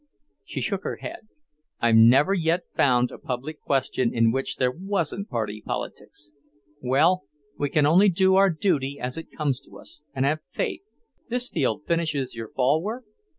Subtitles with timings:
[0.43, 1.27] She shook her head.
[1.79, 6.33] "I've never yet found a public question in which there wasn't party politics.
[6.81, 7.25] Well,
[7.59, 10.81] we can only do our duty as it comes to us, and have faith.
[11.29, 13.03] This field finishes your fall work?"